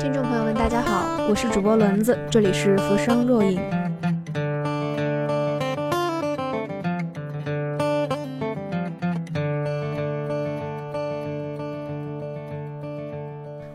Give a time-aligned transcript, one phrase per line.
[0.00, 3.60] 听众朋友们，大家好，我是主播轮子，这里是浮生若影。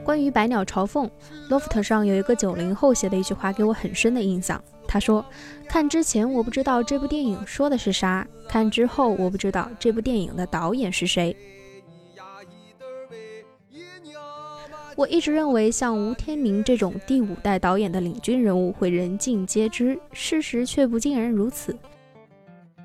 [0.03, 1.07] 关于百鸟朝凤
[1.51, 4.59] ，loft 上有一个九零后写的一句话给我很深的印象。
[4.87, 5.23] 他说
[5.69, 11.35] ：“看之前我不知道这部电影说的是啥，看之后我不知道这部电影的导演是谁。”
[14.97, 21.77] 我一直认为像吴天明这种第五代导演的领军人物会人尽皆知，事实却不尽然如此。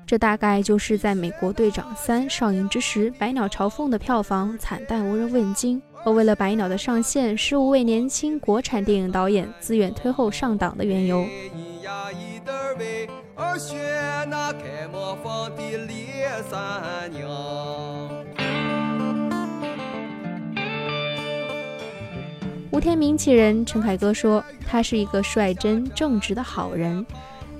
[0.05, 5.81] 这大概就是在美国队长三上映之时，百鸟朝凤的票房惨淡无人问津。
[6.05, 11.25] 而为了百鸟的上线，十五位年轻国产电影导演自愿推后上档的缘由。
[22.73, 27.05] 吴天明其人，陈凯歌说他是一个率真正直的好人，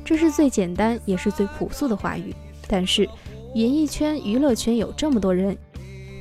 [0.04, 2.34] 这是最简单也是最朴素的话语。
[2.68, 3.08] 但是，
[3.54, 5.56] 演艺圈、娱乐圈有这么多人。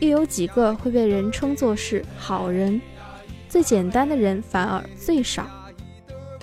[0.00, 2.78] 又有几个会被人称作是好人？
[3.48, 5.46] 最简单的人反而最少，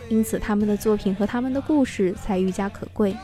[0.10, 3.16] 因此他们的作品和他们的故事才愈加可贵。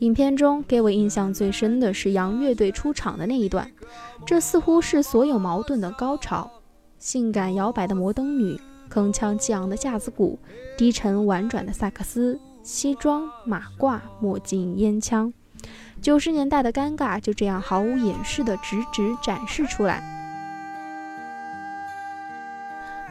[0.00, 3.70] 影片中给我印象最深的是杨乐队出场的那一段，
[4.26, 6.50] 这似乎是所有矛盾的高潮。
[6.98, 8.60] 性感摇摆的摩登女，
[8.92, 10.38] 铿锵激昂的架子鼓，
[10.76, 15.32] 低沉婉转的萨克斯，西装马褂墨镜烟枪，
[16.02, 20.02] 九十年代的尴尬就这样毫无掩饰的直直展示出来。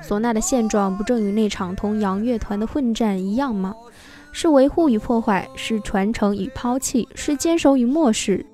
[0.04, 3.74] 唢呐的现状不正与那场同洋乐团的混战一样吗？
[4.32, 8.46] 是维护与破坏，是传承与抛弃，是坚守与漠视。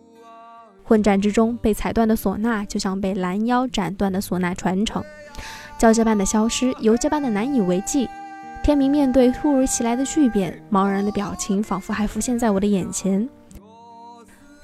[0.83, 5.03] 混战之中被踩断的唢呐，就像被拦腰斩断的唢呐传承，
[5.77, 8.09] 交接般的消失，游街般的难以为继。
[8.63, 13.27] 天明面对突如其来的巨变，茫然的表情仿佛还浮现在我的眼前。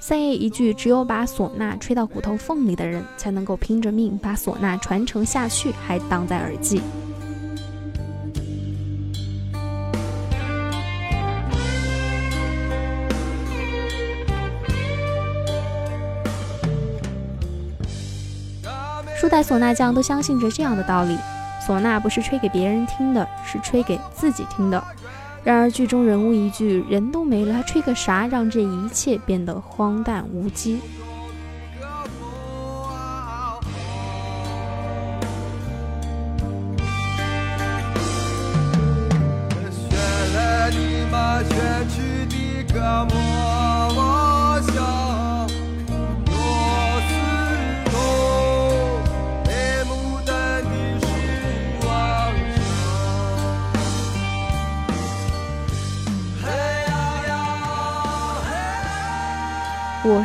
[0.00, 6.82] 三爷一句：“只有把唢呐吹到骨头缝里的人，才能够拼着命把唢呐传承下去”，还当在耳际。
[19.34, 21.18] 在唢呐匠都相信着这样的道理：
[21.66, 24.80] 唢呐不是吹给别人听的，是吹给自己听的。
[25.42, 30.78] 然而剧中人物一句“人都没了，还吹个啥”，让这一切变得荒诞无稽。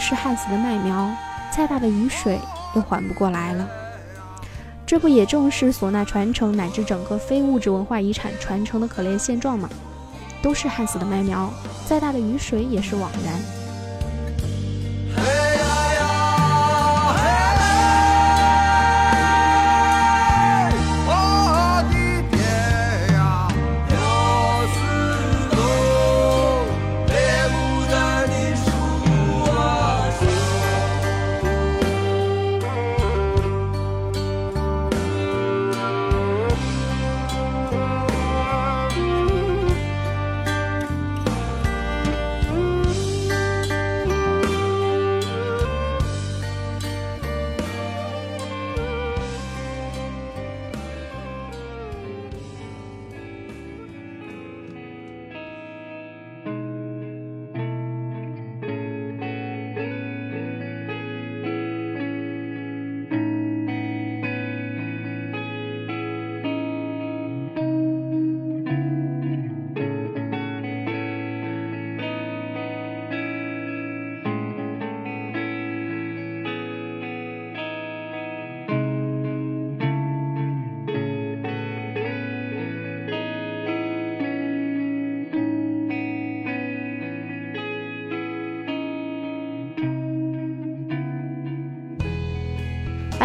[0.09, 1.07] 是旱死的麦苗，
[1.55, 2.39] 再大的雨水
[2.73, 3.69] 都缓不过来了。
[4.83, 9.69] 这不也正是唢呐传承乃至整个非物质文化遗产传承的可怜现状吗？
[10.41, 11.53] 都是旱死的麦苗，
[11.85, 13.58] 再大的雨水也是枉然。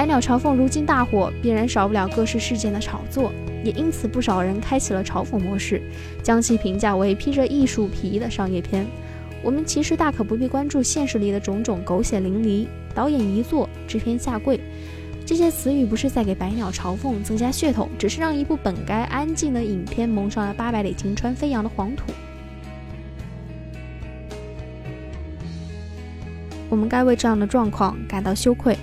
[0.05, 3.33] 百鸟朝凤如今大火，必然少不了各式事件的炒作，
[3.65, 5.81] 也因此不少人开启了嘲讽模式，
[6.23, 8.87] 将其评价为披着艺术皮的商业片。
[9.43, 14.61] 我们其实大可不必关注现实里的种种狗血淋漓、导演一坐、制片下跪。
[15.25, 22.13] 这些词语不是在给百鸟朝凤增加噱头，只是让一部本该安静的影片蒙上了八百里金川飞扬的黄土。
[26.69, 28.77] 我们该为这样的状况感到羞愧。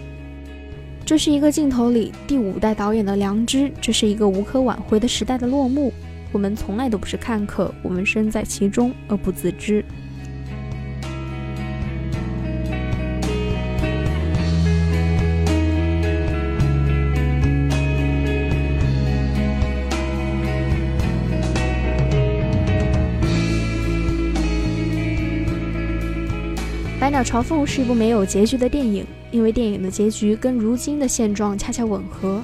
[1.04, 5.92] 这是一个镜头里第五代导演的良知，这是一个无可挽回的时代的落幕。
[6.32, 9.84] 我们从来都不是看客，我们身在其中而不自知。
[27.04, 32.44] 《百鸟朝凤》是一部没有结局的电影，因为电影的结局跟如今的现状恰恰吻合。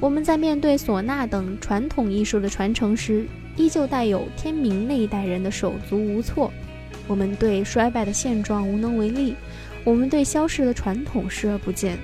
[0.00, 3.24] 我们在面对唢呐等传统艺术的传承时，
[3.56, 6.50] 依旧带有天明那一代人的手足无措。
[7.06, 9.34] 我们对衰败的现状无能为力，
[9.84, 11.98] 我们对消逝的传统视而不见。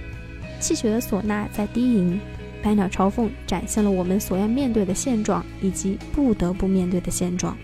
[0.61, 2.21] 泣血的唢呐在低吟，
[2.65, 7.57] 《百鸟朝凤》展现了我们所要面对的现状，以及不得不面对的现状。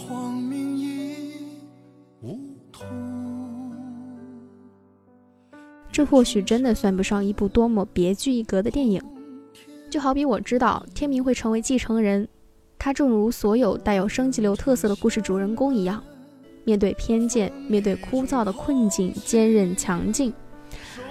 [0.00, 0.78] 凤凰鸣
[2.22, 2.38] 梧
[2.72, 2.86] 桐。
[5.92, 9.02] 这或许真的算不上一部多么别具一格的电影，
[9.90, 12.26] 就好比我知道天明会成为继承人，
[12.78, 16.02] 他正如所有带有升级流特色的故事主人公一样，
[16.64, 20.32] 面对偏见，面对枯燥的困境，坚韧强劲。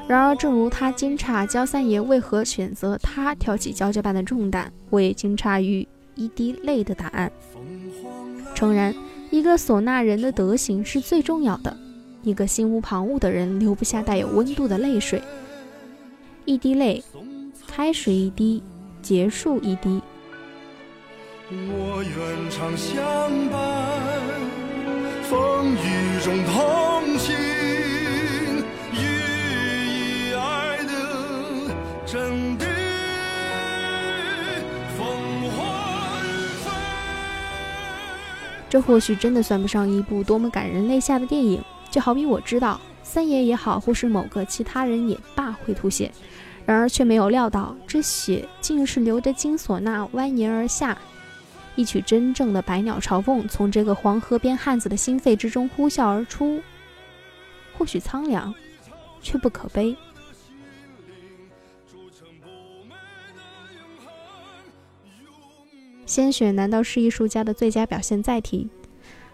[0.07, 7.31] 然而，正如他惊诧焦三爷为何选择他挑起焦焦般的重担，我也惊诧于一滴泪的答案。
[8.60, 8.94] 诚然，
[9.32, 11.78] 一个唢呐人的德行是最重要的。
[12.24, 15.22] 一个心无旁骛的人流不下带有温度的泪水。
[16.44, 17.02] 一滴泪，
[17.66, 18.62] 开始一滴，
[19.02, 20.02] 结束一滴。
[21.50, 23.00] 我愿长相
[23.50, 23.62] 伴，
[25.24, 27.34] 风雨中同行，
[38.69, 46.12] 这或许真的算不上一部多么感人泪下的电影，就好比我知道三爷也好，或是某个其他人也罢会吐血，
[46.68, 50.96] 然而却没有料到这血竟是流着金唢呐蜿蜒而下，
[51.75, 56.62] 一曲真正的百鸟朝凤从这个黄河边汉子的心肺之中呼啸而出，
[57.75, 58.53] 或许苍凉，
[59.20, 59.98] 却不可悲。
[66.10, 68.68] 鲜血难道是艺术家的最佳表现载体？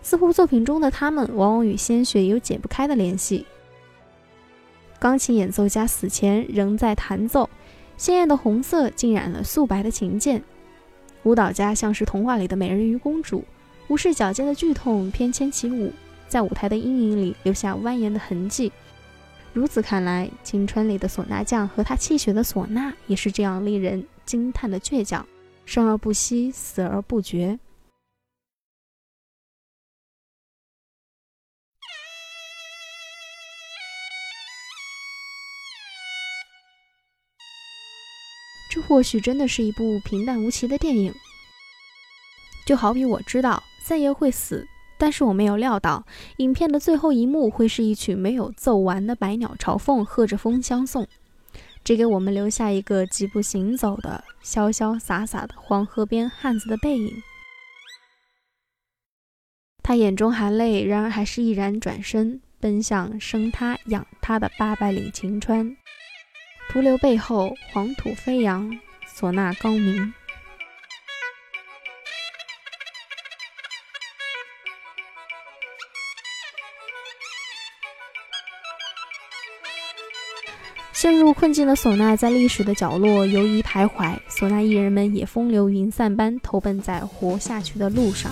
[0.01, 3.45] 似乎作品中的他们往往与鲜血有解不开的联系。
[4.99, 7.49] 钢琴演奏家死前仍在弹奏，
[7.95, 10.43] 鲜艳的红色浸染了素白的琴键。
[11.23, 13.45] 舞蹈家像是童话里的美人鱼公主，
[13.87, 15.93] 无视脚尖的剧痛，翩跹起舞，
[16.27, 18.69] 在舞台的阴影里留下蜿蜒的痕迹。
[19.53, 25.25] 如此看来，青春里的唢呐匠和他泣血的唢呐也是这样令人惊叹的倔强。
[25.65, 27.59] 生而不息，死而不绝。
[38.71, 41.13] 这或许真的是一部平淡无奇的电影。
[42.65, 44.67] 就好比我知道三爷会死，
[44.97, 46.05] 但是我没有料到，
[46.37, 51.07] 影片的最后一幕会是一曲没有奏完的《百鸟朝凤》，和着风相送。
[51.85, 57.21] 只给我们留下一个疾步行走的潇潇洒洒的黄河边汉子的背影。
[59.83, 65.77] 他眼中含泪，然而还是毅然转身，奔向生他养他的八百里秦川。
[66.69, 68.67] 徒留背后黄土飞扬，
[69.15, 70.11] 唢呐高鸣。
[81.05, 88.31] 陷入困境的唢呐在历史的角落游移徘徊，唢呐艺人们也风流云散般投奔在活下去的路上。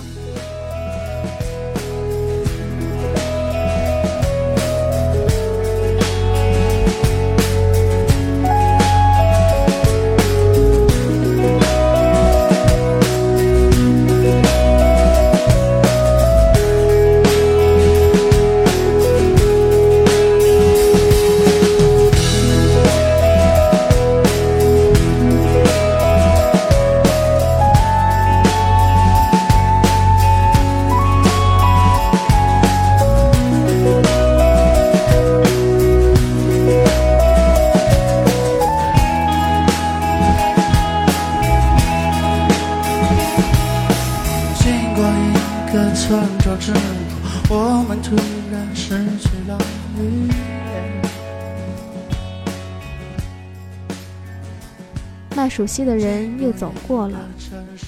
[55.54, 57.30] 熟悉的人又走过了，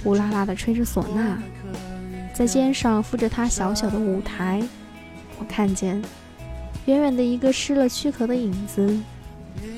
[0.04, 1.36] 乌拉拉的吹着唢呐，
[2.32, 4.62] 在肩上附着他小小的舞台。
[5.40, 6.00] 我看见
[6.84, 8.96] 远远的一个失了躯壳的影子，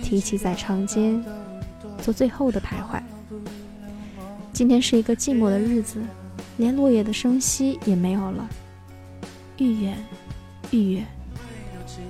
[0.03, 1.19] 提起在长街
[2.03, 3.01] 做最后的徘徊。
[4.53, 5.99] 今天是一个寂寞的日子，
[6.59, 8.47] 连落叶的声息也没有了，
[9.57, 9.97] 愈远
[10.73, 11.07] 愈远，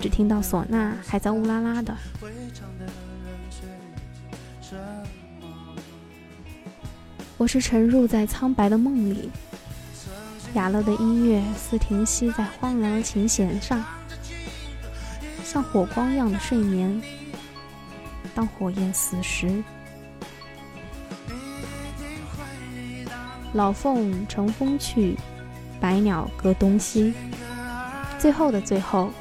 [0.00, 1.96] 只听到唢呐还在乌拉拉的。
[7.38, 9.30] 我是沉入在苍白的梦里，
[10.54, 13.80] 雅乐的音乐似停息在荒凉的琴弦上，
[15.44, 17.00] 像火光一样的睡眠。
[18.34, 19.62] 当火焰死时，
[23.52, 25.16] 老凤乘风去，
[25.80, 27.14] 百鸟各东西。
[28.18, 29.12] 最后的最后，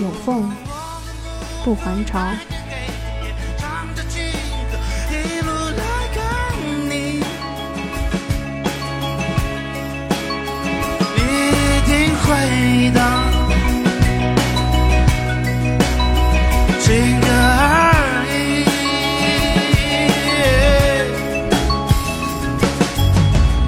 [0.00, 0.50] 有凤
[1.64, 2.28] 不还巢。
[12.86, 13.02] 回荡，
[16.80, 18.36] 情歌而已。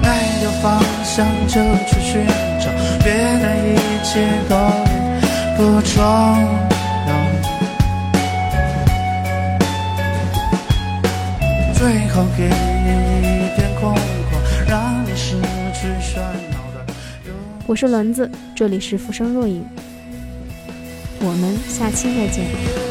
[0.03, 0.07] 爱
[0.41, 1.53] 的方向就
[1.85, 2.25] 去寻
[2.59, 2.65] 找，
[3.03, 3.07] 别
[3.39, 3.67] 的一
[4.05, 4.09] 切
[4.47, 4.55] 都
[5.57, 5.93] 不重
[7.07, 7.11] 要。
[11.73, 12.39] 最后给
[17.69, 19.63] 我是轮子，这里是浮生若影，
[21.19, 22.88] 我们下期再见。